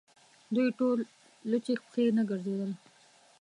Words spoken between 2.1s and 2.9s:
نه ګرځېدل.